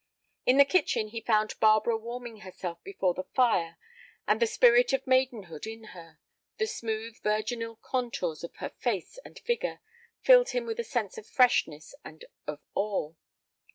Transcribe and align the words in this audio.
In 0.47 0.57
the 0.57 0.65
kitchen 0.65 1.09
he 1.09 1.21
found 1.21 1.59
Barbara 1.59 1.95
warming 1.95 2.37
herself 2.37 2.83
before 2.83 3.13
the 3.13 3.25
fire, 3.35 3.77
and 4.27 4.39
the 4.41 4.47
spirit 4.47 4.93
of 4.93 5.05
maidenhood 5.05 5.67
in 5.67 5.83
her, 5.93 6.17
the 6.57 6.65
smooth, 6.65 7.19
virginal 7.21 7.75
contours 7.75 8.43
of 8.43 8.55
her 8.55 8.69
face 8.71 9.19
and 9.23 9.37
figure, 9.37 9.79
filled 10.21 10.49
him 10.57 10.65
with 10.65 10.79
a 10.79 10.83
sense 10.83 11.19
of 11.19 11.27
freshness 11.27 11.93
and 12.03 12.25
of 12.47 12.59
awe. 12.73 13.13